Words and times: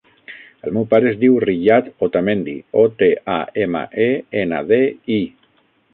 El 0.67 0.71
meu 0.77 0.87
pare 0.93 1.09
es 1.09 1.19
diu 1.23 1.35
Riyad 1.43 1.91
Otamendi: 2.07 2.57
o, 2.85 2.85
te, 3.03 3.11
a, 3.37 3.39
ema, 3.67 3.85
e, 4.07 4.11
ena, 4.45 4.67
de, 4.73 4.85
i. 5.21 5.21